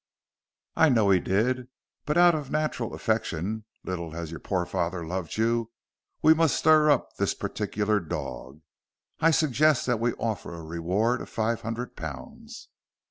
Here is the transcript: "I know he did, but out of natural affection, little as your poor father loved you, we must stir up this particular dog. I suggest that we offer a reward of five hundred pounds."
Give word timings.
"I 0.75 0.89
know 0.89 1.11
he 1.11 1.19
did, 1.19 1.67
but 2.07 2.17
out 2.17 2.33
of 2.33 2.49
natural 2.49 2.95
affection, 2.95 3.65
little 3.83 4.15
as 4.15 4.31
your 4.31 4.39
poor 4.39 4.65
father 4.65 5.05
loved 5.05 5.37
you, 5.37 5.69
we 6.23 6.33
must 6.33 6.55
stir 6.57 6.89
up 6.89 7.17
this 7.17 7.35
particular 7.35 7.99
dog. 7.99 8.61
I 9.19 9.29
suggest 9.29 9.85
that 9.85 9.99
we 9.99 10.13
offer 10.13 10.55
a 10.55 10.63
reward 10.63 11.21
of 11.21 11.29
five 11.29 11.61
hundred 11.61 11.95
pounds." 11.95 12.69